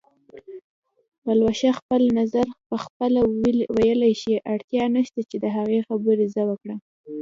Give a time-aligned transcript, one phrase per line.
[1.23, 3.21] پلوشه خپل نظر پخپله
[3.79, 6.79] ویلی شي، اړتیا نشته چې د هغې خبرې زه وکړم